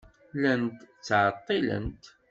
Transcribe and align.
Llant 0.35 0.79
ttɛeḍḍilent. 1.03 2.03